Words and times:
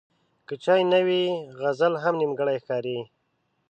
که 0.47 0.53
چای 0.63 0.83
نه 0.91 0.99
وي، 1.07 1.23
غزل 1.61 1.93
هم 2.03 2.13
نیمګړی 2.21 2.57
ښکاري. 2.63 2.99